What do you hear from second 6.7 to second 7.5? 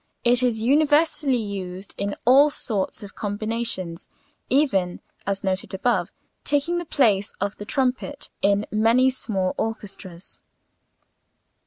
the place